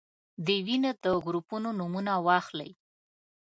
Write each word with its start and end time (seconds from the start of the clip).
د 0.45 0.47
وینې 0.65 0.91
د 1.03 1.05
ګروپونو 1.25 1.69
نومونه 1.79 2.13
واخلئ. 2.27 2.71